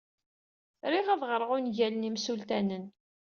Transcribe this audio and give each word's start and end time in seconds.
Riɣ 0.91 1.07
ad 1.13 1.21
ɣreɣ 1.29 1.49
ungalen 1.55 2.07
imsultanen. 2.09 2.85